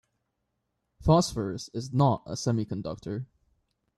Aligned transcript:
Phosphorus 1.03 1.69
is 1.75 1.93
not 1.93 2.23
a 2.25 2.31
semiconductor. 2.31 3.27